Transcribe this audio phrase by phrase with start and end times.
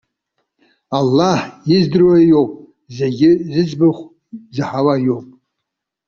[0.97, 1.39] Аллаҳ
[1.75, 2.51] издыруа иоуп,
[2.97, 4.01] зегьы зыӡбахә
[4.55, 5.27] заҳауа иоуп.